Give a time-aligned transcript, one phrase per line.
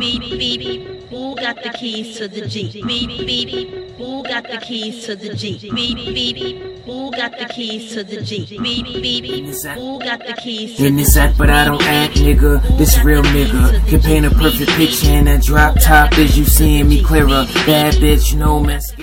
[0.00, 1.10] Beep beep.
[1.10, 2.72] Who got the keys to the Jeep?
[2.86, 3.68] Beep beep.
[3.98, 5.60] Who got the keys to the Jeep?
[5.74, 6.56] Beep beep.
[6.86, 8.48] Who got the keys to the Jeep?
[8.48, 9.24] Beep beep.
[9.26, 12.78] Who got the keys to In this act, but I don't act, nigga.
[12.78, 13.86] This real nigga.
[13.88, 17.44] Can paint a perfect picture in that drop top as you seeing me clearer.
[17.66, 18.99] Bad bitch, no mascara.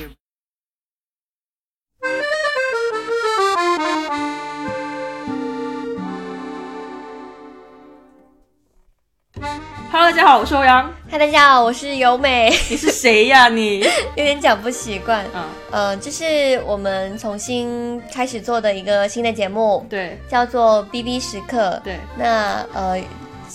[10.28, 10.94] 好，我是欧阳。
[11.10, 13.80] 嗨，大家好，我是由美，你是谁呀、你？
[14.18, 15.26] 有点讲不习惯。
[15.34, 21.80] 嗯，呃，这是我们重新开始做的一个新的节目，对叫做 BB 时刻。
[21.82, 23.02] 对那呃，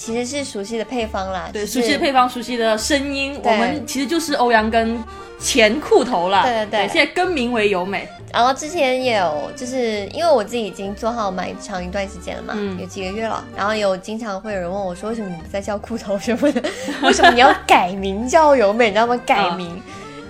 [0.05, 4.98] 其实是熟悉的配方啦，对，熟悉的配方，熟悉的声音，我对们其实就是欧阳跟
[5.38, 6.43] 前裤头啦。
[6.43, 8.09] 对对对现在更名为由美。
[8.33, 13.45] 然后之前也有，就是因为我自己已经做好蛮长一段时间了嘛，嗯有几个月了。
[13.57, 16.62] 然后有经常会有人问我说，为什么你不再叫裤头什么的？
[17.05, 18.87] 为什么你要改名叫由美？
[18.87, 19.16] 你知道吗？
[19.24, 19.71] 改名。
[19.77, 19.82] 嗯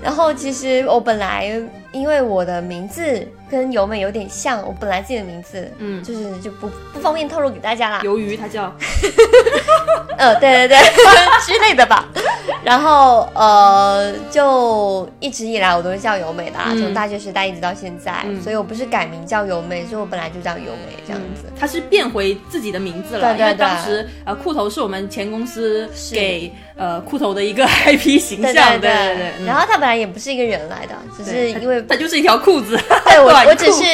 [0.03, 1.47] 然后其实我本来
[1.93, 8.01] 因为我的名字跟尤美有点像，我本来自己的名字，嗯就是就不不方便透露给大家啦。
[8.03, 8.75] 鱿鱼，它叫
[10.17, 10.79] 呃，对对对
[11.45, 12.09] 之类的吧。
[12.65, 21.32] 然后呃，就一直以来我都是叫尤美的啦，嗯从大学时代一直到现在，嗯所以我不是改名叫尤美，所以我本来就叫尤美这样子。
[21.63, 23.59] 它是变回自己的名字了，对对因为对。
[23.59, 28.91] 当时呃裤头是我们前公司给呃裤头的一个 IP 形对象，对。
[28.91, 29.33] 对对。
[29.39, 29.47] 嗯。
[29.47, 33.85] 然后他本来也不是一个人来的，只是因为他就是一条裤子，对我我只是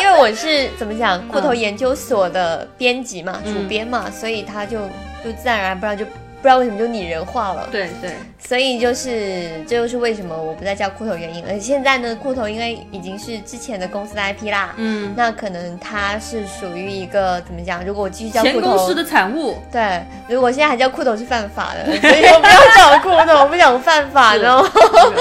[0.00, 1.56] 因为我是怎么讲， 裤头嗯。
[1.56, 3.54] 研究所的编辑嘛，嗯。
[3.54, 4.78] 主编嘛，所以他就
[5.22, 6.04] 就自然而然不然就
[6.44, 7.66] 不知道为什么就拟人化了。
[7.72, 11.42] 对对所以就是这就是为什么我不再叫裤头原因。
[11.46, 17.82] 而且现在呢，裤头因为已经是之前的公司的 IP 啦，嗯，那可能它是属于一个怎么讲？
[17.82, 19.56] 如果我继续叫前裤头公司，的产物。
[19.72, 24.62] 对，如果现在还叫裤头是犯法的，所 以我不要叫裤头，我不想犯法的。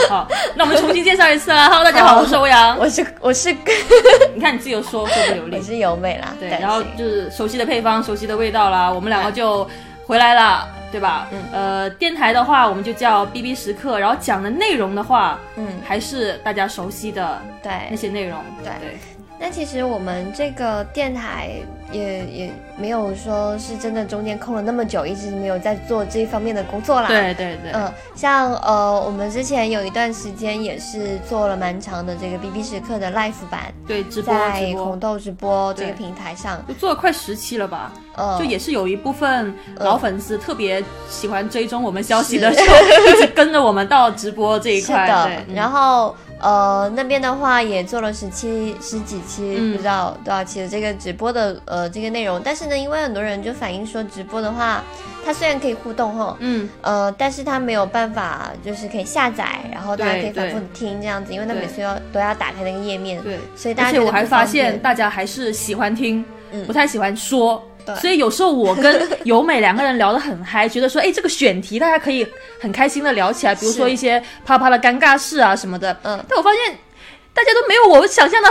[0.09, 1.69] 好，那我们重新介绍一次啦。
[1.69, 2.77] Hello，大家好，好我是欧阳。
[2.77, 3.53] 我是我是
[4.35, 9.65] 你看你自己有说说不流利我，是由美啦，对，然后就是熟悉的配方、熟悉的味道啦，我们两个就
[10.05, 11.27] 回来了，对吧？
[11.31, 17.41] 嗯呃，电台的话我们就叫 BB 时刻，然后讲的内容的话，嗯，还是大家熟悉的
[17.89, 17.95] 那。
[17.95, 18.39] 些内容。
[18.63, 18.97] 对对，
[19.45, 21.49] 那其实我们这个电台
[21.91, 27.09] 也也没有说是真的中间空了那么久，一直没有在做这一方面的工作啦。
[27.09, 37.91] 对对对，嗯，像呃，我们之前有一段时间也是做了蛮长的这个 BB 时刻的 live 版，对，直播在，红豆直播这个平台上，就做了快十期了吧？
[38.15, 42.75] 呃，就也是有一部分嗯老粉丝特别喜欢追踪我们消息的时候，
[43.11, 45.05] 一直跟着我们到直播这一块。
[45.05, 49.71] 是的然后呃那边的话也做了十期十几期，嗯。
[49.71, 54.83] 不知道多少期的这个直播的呃这个内容，但是呢，因为很多人就反映说直播的话，
[55.25, 63.39] 它虽然可以互动哈，嗯，呃，但是它没有办法就是可以下载，然后大家可以反复对听这样子，因为它每次要都要打开那个页面，对。
[63.55, 66.65] 所以大而且我还发现大家还是喜欢听，嗯。
[66.67, 67.63] 不太喜欢说。
[67.85, 67.95] 对。
[67.95, 72.25] 所以有时候我跟 由美两个人聊得很嗨，觉得说，哎，这个选题大家可以
[72.59, 75.91] 很开心的聊起来，比如说一些啪啪的尴尬事啊什么的。
[76.03, 76.23] 嗯。
[76.27, 76.77] 但我发现
[77.33, 78.49] 大家都没有我想象的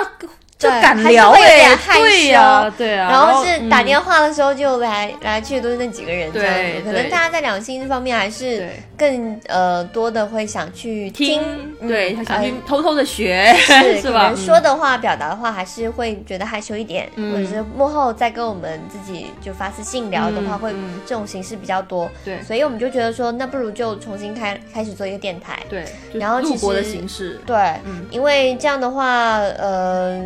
[0.63, 3.11] 就对敢聊哎、点害对呀、羞对啊。
[3.11, 11.43] 然后是打电话，的时候就来、来去的都是那几个人这样对子，可能大家在两性这方面还是对更呃多的会想去听，
[11.81, 14.33] 嗯对，他想去呃偷偷的学，是是吧？
[14.37, 20.73] 说的话、表达的话，还是会觉得害羞一点，嗯或者是幕后再跟我们自己就发私信聊的话，会
[21.05, 22.09] 这种形式比较多。
[22.25, 25.59] 对所以我们就觉得说，那不如就重新开开始做一个电台。
[25.69, 30.21] 对，然后其录播的实形式，对，嗯因为这样的话，呃，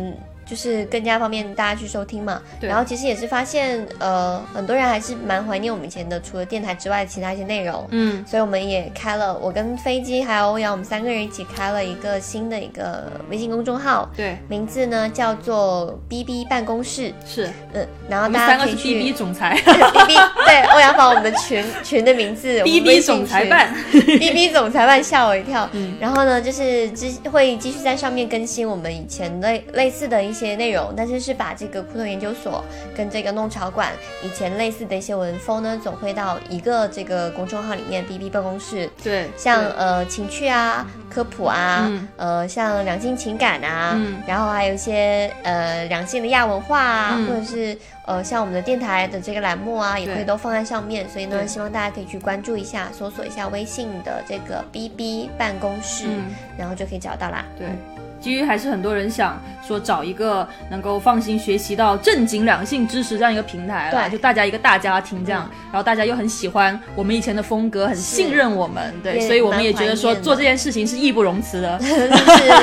[0.49, 2.41] 就是更加方便大家去收听嘛。
[2.59, 2.69] 对。
[2.69, 7.87] 然后其实也是发现，呃，很多人还是蛮怀念我们以前的，除了电台之外的其他一些内容。
[7.91, 17.49] 嗯，所以我们也开了，我跟飞机还有欧阳，我们三个人一起开了一个新的一个微信公众号，对，名字呢叫做 BB 办公室，是。
[17.73, 19.55] 嗯，然后大家可以去 BB 总裁。
[19.65, 20.13] BB
[20.45, 25.69] 对欧阳把我们的群群的名字，BB 总裁办， B B 总裁办吓我一跳。
[25.73, 25.95] 嗯。
[25.99, 32.63] 然后呢，就是之会继续在上面更新我们以前类类似的一些内容，但是是把这个库头研究所
[32.95, 33.91] 跟这个弄潮馆
[34.23, 38.89] 以前类似的一些文风呢，总会到一个这个公众号里面 B B 办公室。
[39.03, 51.09] 对，像对呃情趣啊、科普啊，嗯呃像两性情感啊，嗯然后还有一些呃两性的亚文化啊，嗯或者是呃像我们的电台的这个栏目啊，也对会都放在上面。
[51.09, 56.25] 所以呢，希望大家可以去关注一下，搜索一下微信的这个 BB 办公室，嗯，
[56.57, 57.45] 然后就可以找到啦。
[57.57, 57.96] 对嗯。
[58.19, 71.79] 基于还是很多人想说找一个能够放心学习到正经两性知识这样一个平台啦，对就大家一个大家庭这样，然后大家又很喜欢我们以前的风格，很信任我们，对，所以我们也觉得说做这件事情是义不容辞的。
[71.79, 72.07] 是是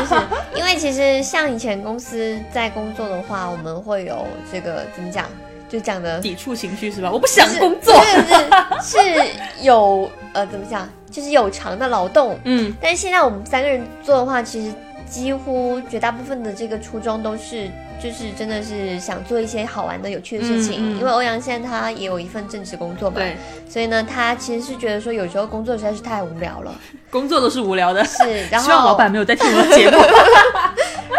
[0.06, 0.14] 是，
[0.56, 5.26] 因为其实像以前公司在工作的话，我们会有这个怎么讲，
[5.68, 7.10] 就讲的抵触情绪是吧？
[7.12, 7.94] 我不想工作。
[7.94, 8.04] 不
[8.82, 9.30] 是是是
[9.62, 12.38] 有 呃怎么讲，就是有偿的劳动。
[12.44, 14.74] 嗯，但是现在我们三个人做的话，其实
[15.08, 17.70] 几乎绝大部分的这个初衷都是，
[18.02, 20.74] 就是真的是想做一些好玩的、有趣的事情。
[20.78, 23.36] 嗯嗯因为欧阳现在他也有一份正职工作嘛，对，
[23.68, 26.74] 所以呢，他其实是觉得说有时候工作实在是太无聊了，
[27.10, 28.04] 工作都是无聊的。
[28.04, 28.18] 是，
[28.50, 29.96] 然后希望老板没有在听我的节目。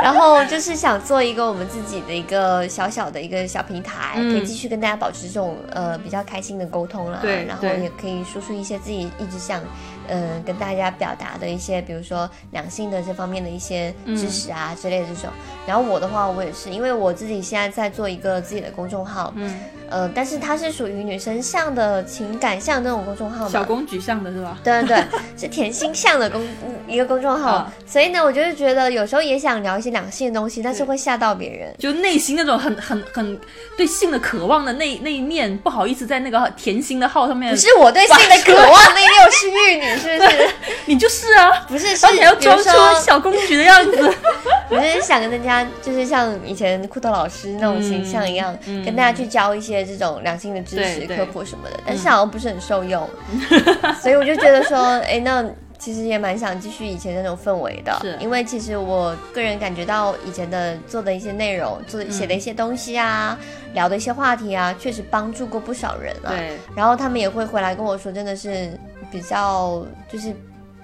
[0.03, 7.19] 然后就是想做一个我们自己的一个小小的一个小平台，嗯可以继续跟大家保持这种呃比较开心的沟通啦。
[7.21, 9.61] 对然后也可以说出一些自己一直想
[10.09, 15.29] 嗯、呃跟大家表达的一些，比如说两性的这方面的一些知识啊、之类的这种。
[15.67, 19.59] 然后我的话，我也是，因为我自己现在在做一个自己的公众号，嗯，
[19.89, 24.57] 呃，但是它是属于女生向的情感向那种公众号嘛，小公举向的是吧？
[24.63, 25.03] 对对对，
[25.37, 31.73] 是甜心向的公嗯一个公众号，啊所以呢，我就是觉得有时候也想聊一些两性的东西，但是会吓到别人。
[31.79, 33.39] 就内心那种很很很
[33.77, 40.49] 对性的渴望的那那一面，不好意思在那个甜心的号上面不，是我对性的渴望，那又是玉女，是不是？
[40.85, 42.69] 你就是啊，不是，是然后你还要装出
[43.03, 44.13] 小公举的样子。
[44.69, 48.55] 我就是想跟大家，就是像以前库特老师那种形象一样，
[48.85, 51.17] 跟大家去教一些这种良性的知识、对对。
[51.17, 53.09] 科普什么的，但是好像不是很受用，
[54.01, 55.43] 所以我就觉得说，哎，那
[55.77, 63.37] 其实也蛮想继续以前那种氛围的，因为其实我个人感觉到以前的做的一些内容、做的写的一些东西啊、
[63.73, 66.29] 聊的一些话题啊，确实帮助过不少人啊。
[66.29, 68.71] 对，然后他们也会回来跟我说，真的是
[69.11, 70.33] 比较就是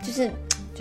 [0.04, 0.30] 就是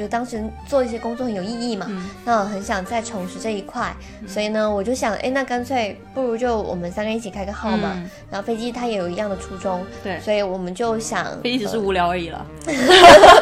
[0.01, 3.95] 觉得当时做一些工作很有意义嘛，嗯那很想再重拾这一块，
[4.27, 7.93] 所以呢，我就想，哎，那干脆不如就我们三个一起开个号嘛。
[7.97, 12.47] 嗯然后飞机它也有一样的初衷，对所以我们就想，飞机只是呃无聊而已了。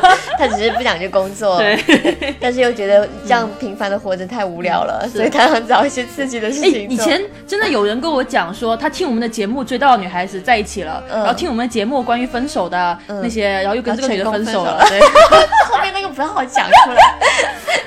[0.39, 5.19] 他只是不想去工作，对， 但是又觉得这样平凡的活着太无聊了，是。
[5.19, 6.95] 所以他想找一些刺激的事哎，情做。
[6.95, 11.19] 以前真的有人跟我讲说，他听我们的节目追到女孩子在一起了，嗯。
[11.19, 14.81] 然后听我们的节目关于分手的嗯那些，然后又跟这个女的分手了。
[14.83, 15.01] 后对，
[15.69, 17.19] 后面那个不要讲出来，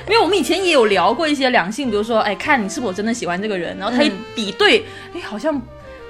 [0.06, 4.12] 因为我们以前也有聊过一些两性，比如说，哎，看你是否真的喜欢这个人，然后他一嗯。
[4.34, 4.84] 比对，
[5.14, 5.60] 哎，好像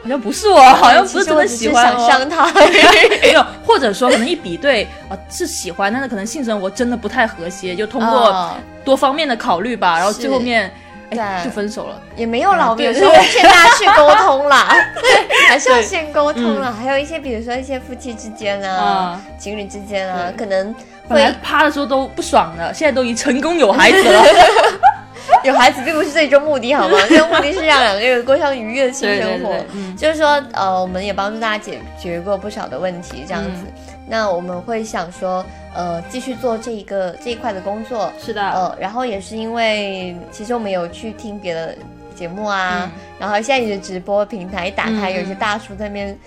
[0.02, 2.08] 好像不是我，好像不是真的喜欢想哦。
[2.10, 2.46] 伤他。
[3.22, 8.54] 没有，或者说可能一比对，啊、是喜欢，但是可能性生活真的不太和谐，就通过哦
[8.84, 10.70] 多方面的考虑吧，然后最后面，
[11.10, 12.00] 哎，对就分手了。
[12.16, 14.76] 也没有啦，我们有对时候大家去沟通啦，
[15.48, 16.74] 还是要先沟通啦。
[16.76, 20.74] 还有一些，比如说一些夫妻之间啊、嗯情侣之间啊，可能
[21.08, 24.22] 会趴的时候都不爽的，现在都已经成功有孩子了。
[25.44, 26.98] 有孩子，并不是最终目的，好吗？
[27.08, 29.48] 最终目的是让两个人过上愉悦的性生活。
[29.48, 33.50] 对对，嗯，就是说，呃，我们也帮助大家解决过不少的问题，这样子。
[33.66, 33.72] 嗯
[34.08, 41.74] 那我们会想说，呃，继续做这一个这一块的工作，是的，呃，然后也是因为，其实我们有去听别的
[42.14, 42.90] 节目啊，嗯
[43.20, 46.18] 然后现在你的直播平台一打开，嗯有一些大叔在那边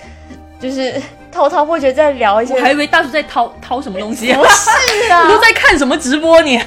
[0.58, 1.00] 就是
[1.32, 6.52] 滔滔不绝在聊一些我，还以为大叔在掏掏什么东西，不是啊 你都在看什么直播你？
[6.52, 6.58] 你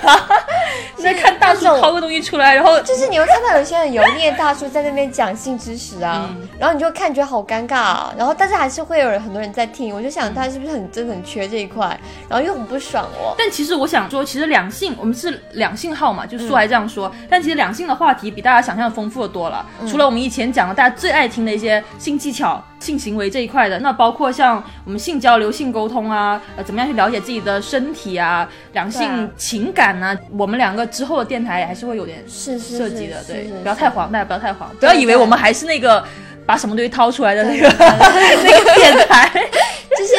[1.03, 11.99] 在看大叔掏个东西出来，然后就是你会看到有些很油腻的大叔在那边讲性知识啊，嗯然后你就看觉得好尴尬、啊，然后但是还是会有人很多人在听，我就想他是不是很真的很缺这一块，
[12.29, 13.35] 然后又很不爽哦。
[13.39, 17.11] 但其实我想说，其实两性，我们是两性号嘛，就嗯素来这样说。
[17.31, 19.64] 但其实两性的话题比大家想象的丰富的多了。
[19.81, 36.04] 嗯除了我们以前讲的大家最爱听的一些性技巧、性行为这一块的，那包括像我们性交流、性沟通啊，呃，怎么样去了解自己的身体啊，两性情感啊，我们两个之后的电台还是会有点是是涉及的，对不要太黄，大家不要太黄，不要以为我们还是那个
[36.47, 37.78] 把什么东西掏出来的那对个对
[38.44, 39.50] 那个电台。
[39.99, 40.14] 就是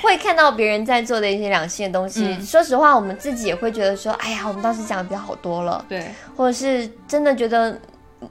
[0.00, 2.24] 会看到别人在做的一些两性的东西。
[2.24, 7.76] 嗯说实话，我们自己也会觉得说，哎呀，我们当时讲的比较好多了，对，或者是真的觉得，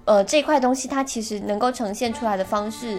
[0.05, 2.97] 呃，这块东西它其实能够呈现出来的方式，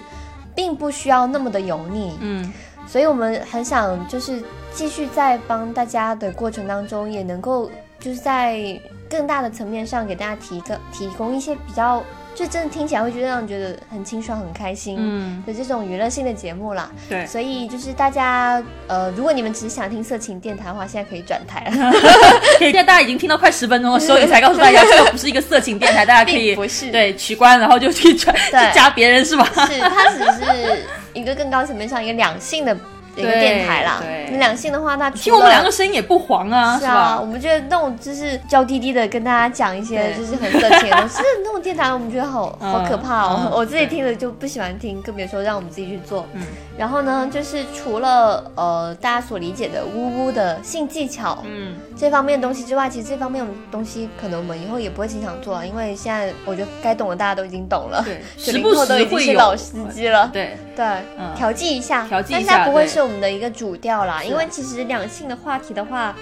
[0.59, 2.19] 并不需要那么的油腻。
[2.21, 2.53] 嗯，
[2.85, 4.43] 所以我们很想就是
[4.75, 8.77] 继续在帮大家的过程当中，也能够就是在
[9.09, 12.03] 更大的层面上给大家提个提供一些比较，
[12.39, 14.95] 就真的听起来会觉得让人觉得很清爽、很开心。
[14.97, 17.27] 嗯，的这种娱乐性的节目啦，对。
[17.27, 21.93] 所以就是大家，呃，如果你们只是想听色情电台的话，现在可以转台了，
[22.61, 29.45] 现在大家已经听到快十分钟的时候，你才告诉大家这个不是一个色情电台，大家可以不是对取关，然后就去转去加别人是吧？
[29.67, 32.81] 是它只是一个更高层面上一个两性的的
[33.21, 33.99] 一个电台啦。
[34.01, 37.27] 对那两性的话，那听我们两个声音也不黄啊，是啊，吧我？
[37.27, 43.41] 们觉得那种就是娇滴滴的跟大家讲一些就是很色情的东西， 是那种电台，我们觉得好嗯好可怕哦。
[43.45, 46.27] 嗯我自己听了就不喜欢听，更别说让我们自己去做。
[46.35, 46.43] 嗯
[46.79, 60.31] 然后呢，就是除了呃大家所理解的呜呜的性技巧，嗯，这方面的东西之外，其实这方面的东西可能我们以后也不会经常做了，因为现在我觉得该懂的大家都已经懂了，对， 九时不零后都已经是老司机了。
[60.33, 60.87] 对，对，
[61.19, 66.15] 嗯调剂一下，调剂一但是它不会是我们的一个主调啦，因为其实两性的话题的话，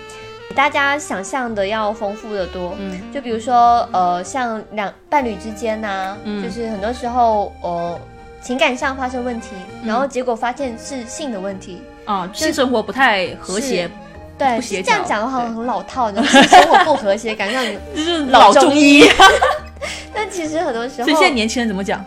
[0.49, 2.75] 比大家想象的要丰富的多。
[2.79, 7.99] 嗯就比如说，呃，像两伴侣之间呐、嗯就是很多时候，呃，
[8.41, 9.49] 情感上发生问题，
[9.83, 11.83] 嗯然后结果发现是性的问题。
[12.05, 13.91] 啊，性生活不太和谐，
[14.39, 17.65] 对，这样讲的话很老套，就是生活不和谐，感觉像
[17.97, 19.05] 就是老中中医。
[20.15, 22.05] 但其实很多时候，所以现在年轻人怎么讲？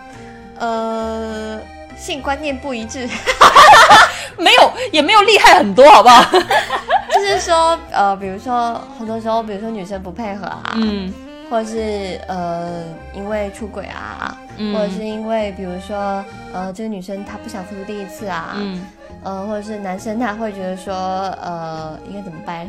[0.57, 1.59] 呃，
[1.99, 3.07] 性观念不一致，
[4.37, 6.23] 没有，也没有厉害很多，好不好？
[7.13, 11.13] 就是说，呃，比如说很多时候，比如说女生不配合啊，嗯。
[11.49, 14.71] 或者是呃因为出轨啊，嗯。
[14.73, 18.85] 或者是因为比如说呃这个女生她不想付出第一次啊，嗯，
[19.23, 22.67] 呃或者是男生他会觉得说呃应该怎么办？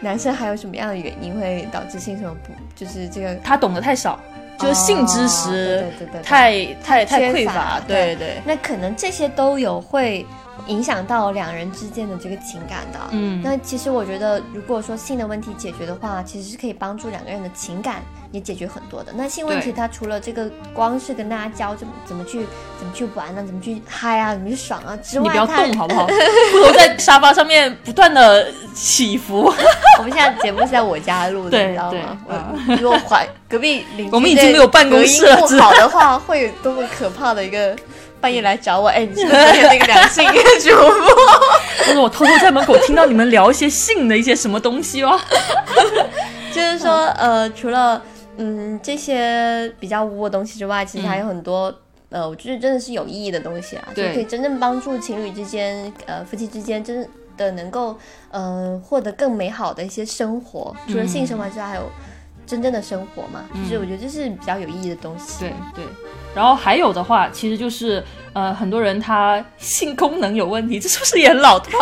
[0.00, 4.18] 男生还有什么样的原因会导致性生活不就是这个他懂得太少，
[4.60, 6.22] 就是性知哦识对对对对。
[6.22, 8.14] 太太太匮乏，对。
[8.14, 10.26] 对对，那可能这些都有会
[10.66, 12.98] 影响到两人之间的这个情感的。
[13.12, 18.02] 嗯那其实我觉得，如果说性的问题解决的话，其实是可以帮助两个人的情感
[18.32, 19.12] 也解决很多的。
[19.16, 22.46] 那性问题它除了这个光是跟大家教怎么怎么去
[22.78, 26.06] 怎么去玩啊，怎么去嗨啊，怎么去爽啊之外，你不要动好不好？
[26.52, 29.52] 骷头在沙发上面不断的起伏，
[29.98, 32.18] 我们现在节目是在我家录的，对你知道对吗？
[32.28, 37.76] 啊我如果怀隔壁邻居我们已经没有办公室了不好的话，会有多么可怕的一个
[38.20, 38.88] 半夜来找我？
[38.88, 40.90] 哎，你是不是那个两性主播？
[41.86, 45.18] 就是我偷偷在门口听到你们聊一些性的一些什么东西哦。
[46.52, 48.02] 就是说，呃，除了
[48.36, 51.74] 嗯这些比较污的东西之外，其实还有很多。
[52.10, 57.96] 呃，我觉得真的是有意义的东西啊，就是可以真正帮助情侣之间，呃，夫妻之间真的能够，
[58.32, 60.74] 呃，获得更美好的一些生活。
[60.88, 61.82] 除了性生活之外，还有
[62.50, 65.38] 真正的生活嘛，就是我觉得这是比较有意义的东西。
[65.38, 65.84] 对对，
[66.34, 68.02] 然后还有的话，其实就是
[68.32, 71.78] 呃，很多人他性功能有问题， 这是不是也很老套？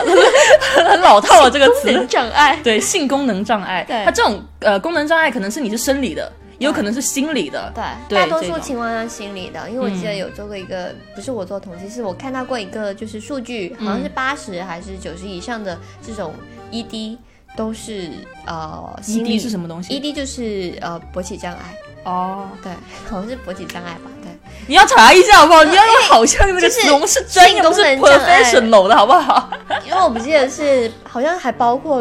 [0.87, 2.07] 很 老套了这个词。
[2.07, 4.05] 障碍，对，性功能障碍，对。
[4.05, 7.73] 它这种呃功能障碍可能是你是生理的，也有可能是心理的。
[7.75, 16.35] 对，对大多数情况下心理的，因为我记得嗯有做过一个，不是我做统计，是我看到过一个，就是数据，好像是八十还是九十以上的这种
[16.71, 17.17] ED
[17.59, 18.09] 都是
[18.47, 21.75] 呃心理 ED 是什么东西？？ED 就是呃勃起障碍，
[22.05, 22.71] 哦，对，
[23.11, 24.31] 好像是勃起障碍吧，对。
[24.69, 25.65] 你要查一下好不好？
[25.65, 29.51] 你要用好像这个词，就是我们是专业，是 professional 的好不好？
[29.85, 32.01] 因为我不记得是，好像还包括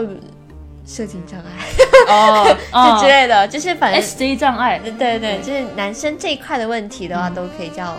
[0.85, 2.45] 射精障碍，哦，
[2.95, 7.95] 就之类的，就是反正 SJ 障碍，对对对，就是男生这一块的问题的话，都可以叫，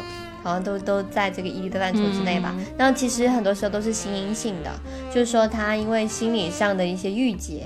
[0.49, 2.53] 好像都都在这个 ED 的范畴之内吧。
[2.57, 4.71] 嗯那其实很多时候都是心因性的，
[5.13, 7.63] 就是说他因为心理上的一些郁结，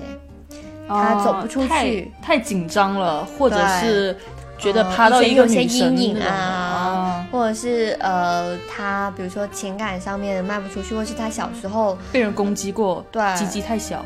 [0.88, 4.16] 他走不出哦太去太紧张了，或者是
[4.58, 14.04] 觉得呃趴到一个有些阴影啊，或者是呃，他比如说情感上面卖不出去，或是他小时候被人攻击过，对鸡鸡太小，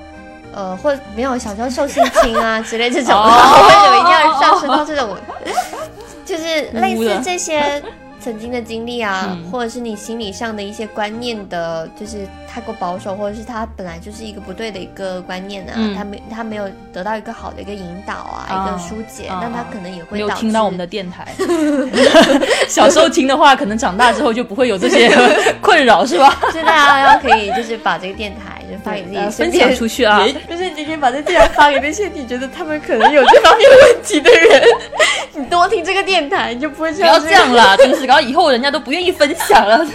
[0.54, 5.16] 呃，或没有小时候受性侵啊之类这种 为什么一定要上升到这种？
[6.24, 7.80] 就是类似这些
[8.26, 21.24] 曾经的经历啊，嗯或者是你心理上的一些观念的，就是太过保守，或者是他本来就是一个不对的一个观念啊，嗯他没他没有得到一个好的一个引导啊，啊一个疏解，啊那他可能也没有会听到我们的电台。
[22.66, 25.08] 小时候听的话，可能长大之后就不会有这些
[25.62, 26.36] 困扰，是吧？
[26.52, 30.20] 就是大家要可以就是把这个电台就发给自己呃分享出去啊！
[30.50, 34.62] 就是今天把这电台发给那些你觉得他们可能有这方面问题的人，
[35.36, 39.86] 你多听这个电台，你就不会这样不要这样啦，真是，然后以后人家都不愿意分享了。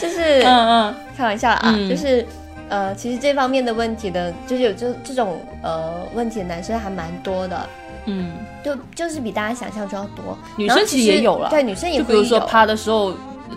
[0.00, 1.88] 就是、嗯嗯，开玩笑啦啊，嗯。
[1.88, 2.26] 就是
[2.68, 7.68] 呃，其实这方面的问题的，就是有这这种呃问题的男生还蛮多的，
[8.06, 8.32] 嗯，
[8.64, 10.36] 就就是比大家想象中要多。
[10.56, 13.12] 女生其实也有了，对，女生也就会有比如说趴的时候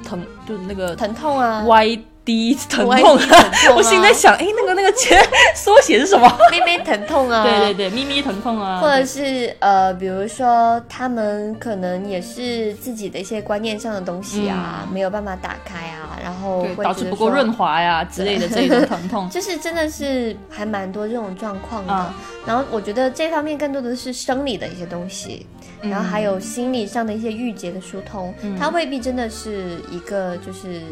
[0.05, 3.51] 疼，就是那个疼痛啊，歪疼 YD 痛疼痛啊。
[3.75, 5.22] 我心里在想，哎，那个那个前
[5.55, 6.27] 缩写是什么？
[6.51, 19.29] 咪咪疼痛啊，对对对，咪咪疼痛啊，或者是呃，比如说他们可能也是自己的一些观念上的东西啊，没有办法打开啊，然后导致不够润滑呀之类的这一种疼痛。
[19.32, 21.94] 就是真的是还蛮多这种状况的。
[21.94, 22.13] 啊
[22.46, 25.48] 然后我觉得这方面更多的是生理的一些东西，
[25.82, 25.89] 嗯。
[25.89, 30.84] 然后还有心理上的一些郁结的疏通，它未必真的是一个就是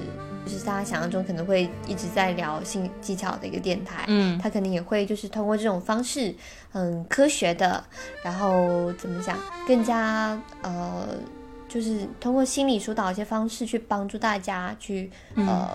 [0.45, 6.33] 就是大家想象中可能会一直在聊性技巧的一个电台，嗯他可能也会就是通过这种方式，
[6.73, 7.83] 嗯科学的，
[8.23, 11.07] 然后怎么讲，更加呃，
[11.67, 15.69] 就是通过心理疏导一些方式去帮助大家去呃。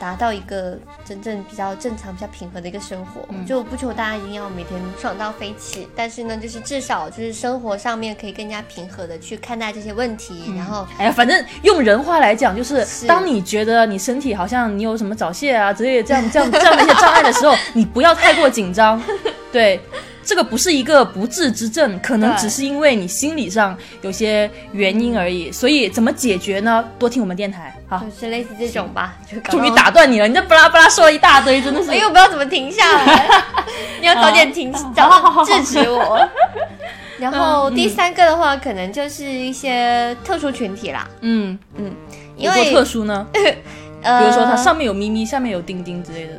[0.00, 19.02] 达到一个真正比较正常、比较平和的一个生活，就不求大家一定要每天爽到飞起，但是呢，就是至少就是生活上面可以更加平和的去看待这些问题，然后哎呀，反正用人话来讲，就是是当你觉得你身体好像你有什么早泄啊之类的这样 这样这样的一些障碍的时候，你不要太过紧张。
[19.50, 19.80] 对，
[20.22, 25.50] 这个不是一个不治之症，可能只是因为你心理上有些原因而已。
[25.50, 26.84] 所以怎么解决呢？
[26.98, 27.74] 多听我们电台。
[27.88, 31.98] 好，就是类似这种吧，就搞终于打断你了，你这巴拉巴拉说了一大堆，真的是哎。
[32.00, 33.28] 我，不知道怎么停下来，
[34.00, 36.28] 你要早点停，早点制止我。
[37.18, 41.92] 然后第三个的话，可能就是一些特殊群体啦，嗯嗯，
[42.36, 43.26] 因为特殊呢？
[44.02, 46.34] 呃，比如说它上面有咪咪，下面有钉钉之类的。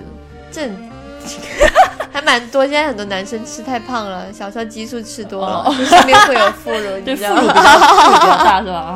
[0.51, 0.69] 正
[2.19, 2.63] 还蛮多。
[2.63, 7.41] 现在很多男生吃太胖了，小时候激素吃多了，上面会有副乳，对，你知道吗？
[7.41, 8.95] 副乳 比较大是吧？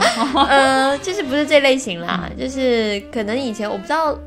[0.50, 4.18] 呃，就是不是这类型啦，嗯就是可能以前我不知道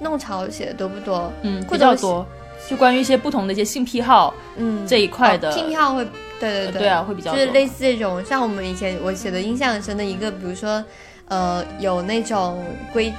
[0.00, 2.26] 弄潮写的多不多，嗯，比较多，
[2.68, 6.04] 就关于一些不同的一些性癖好嗯，这一块的哦性票会，
[6.40, 10.82] 对对对，对啊会比较多就是类似这种，像我们以前我写的印象很深的一个，比如说，
[11.28, 13.12] 呃，有那种硅，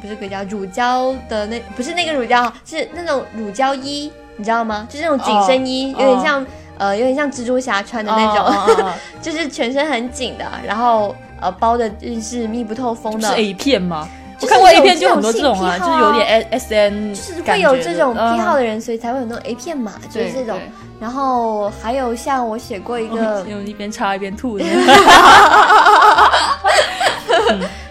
[0.00, 4.88] 不是硅胶，乳胶的那不是那个乳胶，是那种乳胶衣，你知道吗？
[4.88, 6.46] 就是那种紧身衣，哦有点像。
[6.78, 8.46] 呃，有点像蜘蛛侠穿的那种，
[9.20, 14.08] 就是全身很紧的，然后呃包的就是密不透风的，是 A 片吗？
[14.40, 20.56] 我看过 A 片就很多这这种啊，就是有点 S S N，就是会有这种癖好的，人，所以才会有那种 A 片嘛，就是这种。
[21.00, 24.64] 然后还有像我写过一个， 用一边插一边吐的，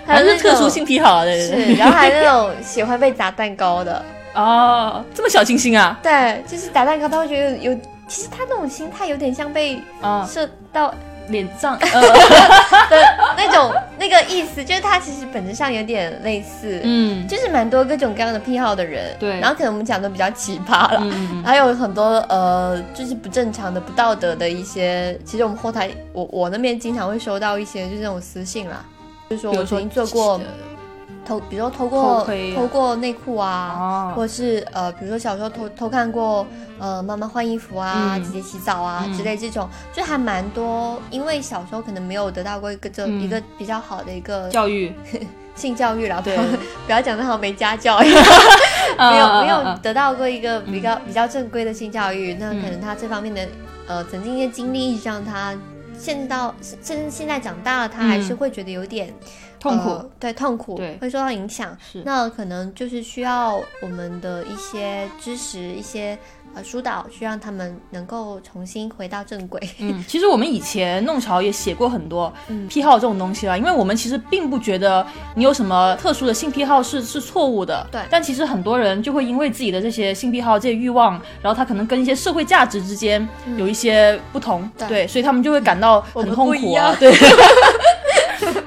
[0.06, 4.17] 还是特殊种性癖好啊，对对是，然后还有那种喜欢被砸蛋糕的，对。
[4.38, 6.00] 哦，这么小清新啊？
[6.04, 7.74] 对，就是打蛋糕，他会觉得有，
[8.08, 10.94] 其实他那种心态有点像被啊，射到
[11.30, 12.02] 脸上，呃，
[12.88, 21.00] 的那种那个意思，就是他其实本质上有点类似，嗯就是蛮多各种各样的癖好的人，对然后可能我们讲的比较奇葩了。
[21.02, 25.20] 嗯还有很多呃，就是不正常的、不道德的一些。
[25.26, 28.86] 其实我们后台，我我那边经常会收到一些就是这种私信啦，
[29.30, 30.40] 就是说我曾经做过
[31.26, 34.14] 偷，比如说偷过偷过内裤啊，哦。
[34.16, 36.46] 或者是呃，比如说小时候偷偷看过
[36.80, 38.24] 呃妈妈换衣服啊、嗯。
[38.24, 39.14] 姐姐洗澡啊、嗯。
[39.14, 41.02] 之类这种，就还蛮多。
[41.10, 43.22] 因为小时候可能没有得到过一个这、嗯。
[43.22, 44.94] 一个比较好的一个教育，
[45.56, 46.44] 性教育了，不对要
[46.86, 48.00] 不要讲的好像没家教。
[48.98, 52.62] 没有嗯没有得到过一个比较、比较正规的性教育，那嗯。
[52.62, 53.48] 可能他这方面的
[53.88, 55.54] 呃曾经一些经历，一直让他
[55.98, 58.38] 现到甚至现在长大了，他还是嗯。
[58.38, 59.14] 会觉得有点、
[59.60, 59.90] 痛苦。
[59.90, 60.98] 呃对痛苦，对。
[61.00, 61.78] 会受到影响。
[61.92, 62.02] 是。
[62.04, 66.18] 那可能就是需要我们的一些支持，一些
[66.56, 69.62] 呃疏导，去让他们能够重新回到正轨。
[69.80, 72.68] 嗯，其实我们以前弄潮也写过很多 嗯。
[72.68, 78.02] 癖好这种东西啦，因为我们其实并不觉得你有什么特殊的性癖好是是错误的，对。
[78.10, 84.88] 但其实很多人就会因为自己的这些性癖好、这些欲望，然后他可能跟一些社会价值之间有一些不同，对。
[84.88, 86.96] 对，所以他们就会感到很痛苦啊。
[87.00, 87.14] 对。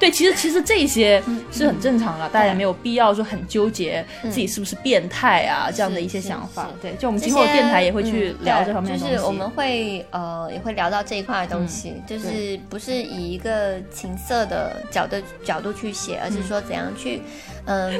[0.01, 6.67] 对，其实其实这些是很正常的，大家也没有必要说很纠结自己是不是变态啊、这样的一些想法。
[6.81, 9.13] 对，就我们今后电台也会去嗯聊这方面的东西。
[9.13, 17.50] 就是我们会呃也会聊到这一块的东西，就是不是以一个情色的角度角度去写，而是说怎样去嗯。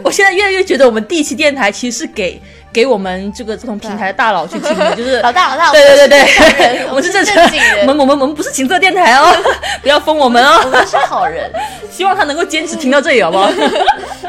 [0.04, 2.41] 我现在越来越觉得我们第一期电台其实是给
[2.74, 6.19] 给我们这个这种平台的大佬去听的， 就是老大老大，对对对
[6.58, 9.34] 对，我们是正正经人我们我们我们不是情色电台哦，
[9.82, 10.71] 不要封我们哦 我哦。
[10.71, 11.52] 们是好人，
[11.91, 13.52] 希望他能够坚持听到这里，好不好？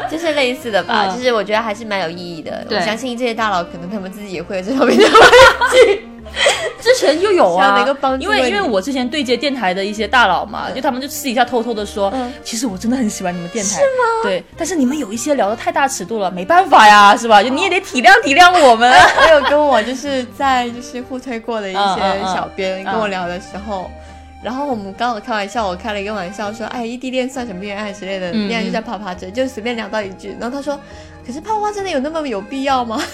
[0.09, 2.65] 就是类似的吧，嗯就是我觉得还是蛮有意义的。
[2.69, 6.01] 我相信这些大佬可能他们自己也会有这方面的问题。
[6.81, 7.85] 之前就有啊
[8.19, 14.23] 因为因为我之前对接电台的一些大佬嘛，就他们就私底下偷偷的说，嗯其实我真的很喜欢你们电台，是吗？
[14.23, 17.41] 对，但是你们有一些聊的太大尺度了，没办法呀，是吧？
[17.41, 18.91] 就你也得体谅体谅我们。
[19.21, 23.89] 我有跟我就是在就是互推过的一些嗯小编跟我聊的时候。
[24.43, 30.77] 然后我们刚好开玩笑，我开了一个玩笑说，哎，异地恋算什么恋爱之类的，嗯恋爱就在啪啪着，就随便聊到一句，然后他说，
[31.25, 33.01] 可是泡花真的有那么有必要吗？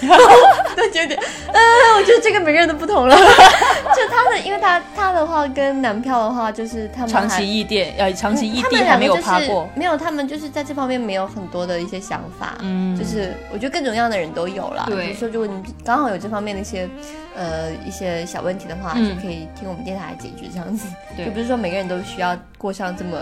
[0.76, 1.18] 那就有点，
[1.52, 1.60] 呃，
[1.98, 3.16] 我觉得这个每个人都不同了。
[3.94, 12.56] 就他的，因为他他的话跟男票的话，就是他们长期异地，呃，长期异地还没有趴过，没有，他们就是在这方面没有很多的一些想法。
[12.60, 14.84] 嗯就是我觉得各种各样的人都有了。
[14.86, 16.88] 对比如说，如果你刚好有这方面的一些
[17.36, 20.86] 呃一些小问题的话，嗯就可以听我们电台来解决这样子。
[21.16, 23.16] 对就不是说每个人都需要过上这么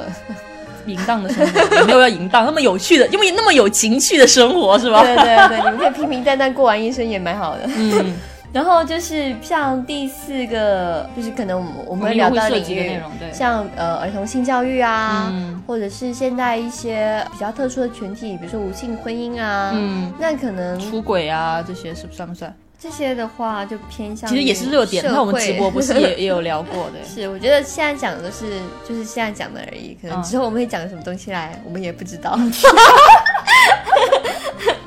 [0.87, 5.03] 淫荡的生活，也没有要淫荡，那么有趣的，因为那么有情趣的生活是吧？
[5.03, 7.63] 对对对，你们可以平平淡淡过完一生也蛮好的。
[7.77, 8.15] 嗯，
[8.53, 22.53] 然后就是像第四个，就是可能我们我们会聊到也会涉领域的内容，对像呃儿童性教育啊，嗯或者是现在一些比较特殊的群体，比如说无性婚姻啊，嗯，那可能出轨啊这些是不算不算？
[22.81, 27.05] 这些的话就偏向其实也是热点，社那我们直播不是也 也有聊过的？
[27.05, 32.39] 是，我觉得现在讲的是就是现在讲的而已，可能嗯之后我们会讲什么东西来，我们也不知道。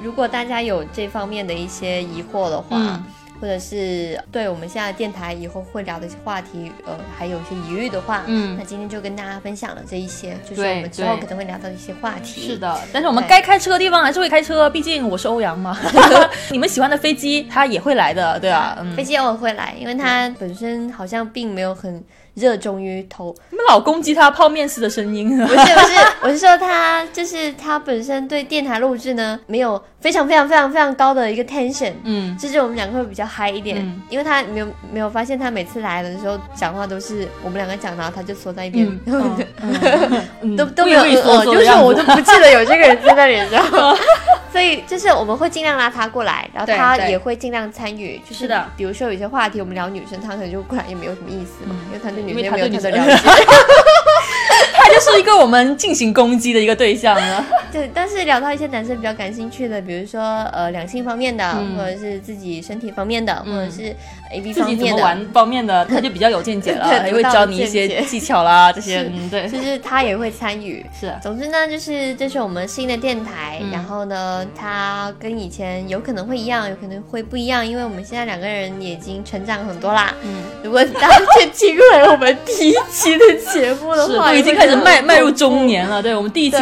[0.01, 3.03] 如果大家有这方面的一些疑惑的话，嗯
[3.41, 12.47] 或者是对我们现在电台以后会聊的话题，呃，还有一些疑虑的话，嗯那今天就跟大家分享了这一些，就是我们之后可能会聊到的一些话题。
[12.47, 15.77] 是的，但是我们该开车的地方还是会开车，毕竟我是欧阳嘛。
[16.51, 19.03] 你们喜欢的飞机，它也会来的，对啊，嗯飞。
[19.03, 22.01] 机偶尔会来，因为它本身好像并没有很
[22.33, 34.01] 热衷于投你们老攻击他泡面式的声音，不是不是， 我是说他就是他本身对电台录制呢没有非常非常非常非常高的一个 tension，嗯，就是我们两个会比较嗨一点，嗯。
[34.09, 40.55] 因为他没有没有发现他每次来的时候讲话都是我们两个讲，然后他就缩在一边，嗯 嗯嗯。
[40.55, 43.97] 都都没有呃呃，就是我都不记得有这个人在那里，你知道吗？
[44.51, 48.21] 所以就是我们会尽量拉他过来，然后他也会尽量参与。
[48.27, 53.29] 就是的比如说有些话题我们聊女生，他可能就过来也没有什么意思嘛，因为他对女生没有太多了解。
[54.73, 57.45] 他就是一个我们进行攻击的一个对象了。
[57.71, 63.95] 对，但是聊到一些男生比较感兴趣的，比如说呃两性方面的，嗯或者是自己身体方面的，嗯或者是
[64.33, 70.85] A B 自己怎方面的，么 玩方面的，他就比较有见解了，对还会教你一些技巧啦， 这些，嗯，对，就是他也会参与。
[70.99, 80.13] 是，总之呢，就是这是我们新的电台，嗯然后呢，它跟以前有可能会一样，有可能会不一样，因为我们现在两个人也已经成长很多啦。
[80.23, 86.01] 嗯，如果大家去听回我们第一期的节目的，话，都已经开始迈迈入中年了。
[86.01, 86.57] 对我们第一期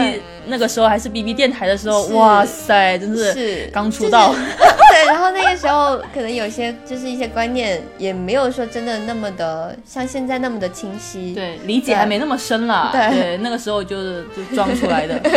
[0.46, 4.36] 那个时候还是 B B 电台的时候，哇塞，真是是刚出道。
[4.92, 11.34] 对，然后那个时候可能有些就是一些观念也没有说真的那么的像现在那么的清晰。
[11.34, 12.90] 对，理解还没那么深了。
[12.92, 15.20] 对对，那个时候就是就装出来的。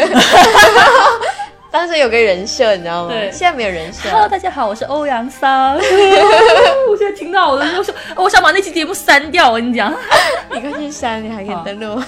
[1.73, 3.13] 当时有个人设，你知道吗？
[3.13, 4.11] 对现在没有人设。
[4.11, 5.75] Hello，大家好，我是欧阳桑。
[6.91, 9.49] 我现在听到我的，我说我想把那期节目删掉。
[9.51, 9.91] 我跟你讲，
[10.53, 11.99] 你快去删，你还可以登录。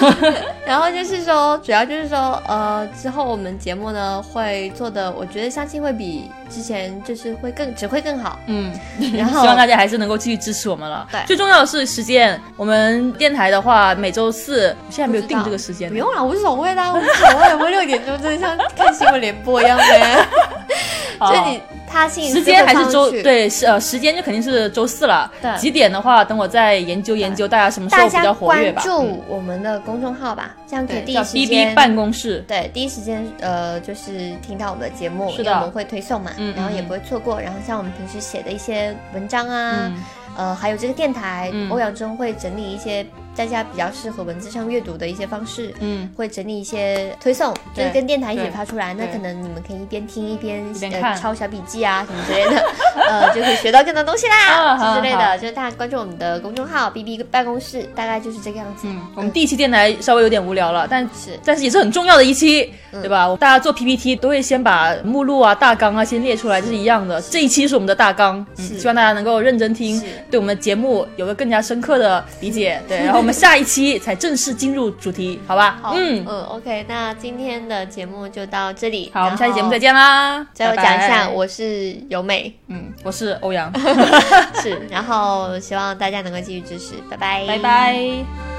[0.64, 8.38] 然后就是说，主要就是说，呃，之后我们节目呢会做的，我觉得相信会比之前就是会更只会更好。
[8.46, 8.72] 嗯，
[9.14, 11.06] 然后希望大家还是能够继续支持我们了。
[11.12, 12.40] 对最重要的是时间。
[12.56, 15.98] 我们电台的话，每周四，现在没有定这个时间不。
[15.98, 17.52] 用了，无所谓的啊，无所谓。
[17.52, 19.84] 我们六点钟真的像看新闻联播一样的。
[21.18, 25.30] 好就你他星期时间还是周对是呃时间就肯定是周四了。
[25.40, 28.82] 对几点的话，等我再研究研究，大家什么时候比较活跃关吧。
[28.82, 32.42] 关注我们的公众号吧，这样可以第一时间办公室。
[32.48, 37.40] 对，第一时间呃，就是听到我们的节目，是的我们会推送嘛，嗯然后也嗯不会错过。
[37.40, 40.04] 然后像我们平时写的一些文章啊，嗯，
[40.36, 45.74] 呃，还有这个电台，嗯欧阳中会整理一些大家比较适合文字上阅读的一些方式。
[45.80, 48.94] 嗯，会整理一些推送，就是对跟电台一起发出来。
[48.94, 50.64] 那可能你们可以一边听一边
[51.00, 52.62] 呃抄小笔记啊什么之类的，
[53.08, 55.38] 呃，就可以学到更多东西啊啦， 之类的。
[55.38, 58.86] 就是大家关注我们的公众号 “B B 办公室”，大概就是这个样子。
[58.86, 63.34] 嗯，我们第一期电台稍微有点无聊了，但是但是也是很重要的一期，嗯对吧？
[63.36, 67.20] 大家做 PPT 都会先把目录啊、大纲啊先列出来，这是一样的。
[67.22, 72.80] 这一期是我们的大纲，希望大家能够认真听，对我们的节目有个更加深刻的理解。
[72.88, 75.78] 对， 然后我们下一期才正式进入主题，好吧？
[75.80, 79.12] 好，嗯嗯，，OK，那今天的节目就到这里。
[79.14, 79.94] 好，我们下期节目再见。
[79.94, 80.44] 啦。
[80.52, 83.72] 最后拜讲一下，我是由美，嗯，我是欧阳，
[84.60, 88.51] 是，然后希望大家能够继续支持，拜拜，拜拜。